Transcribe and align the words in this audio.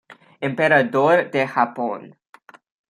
Emperador 0.39 1.29
de 1.29 1.47
Japón. 1.47 2.17